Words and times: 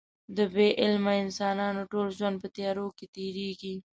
د 0.35 0.37
بې 0.53 0.67
علمه 0.81 1.13
انسانانو 1.23 1.81
ټول 1.91 2.07
ژوند 2.17 2.35
په 2.41 2.47
تیارو 2.55 2.87
کې 2.97 3.05
تېرېږي. 3.15 3.75